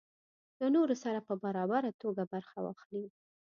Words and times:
له 0.59 0.67
نورو 0.75 0.95
سره 1.03 1.19
په 1.27 1.33
برابره 1.43 1.91
توګه 2.01 2.23
برخه 2.33 2.57
واخلي. 2.61 3.05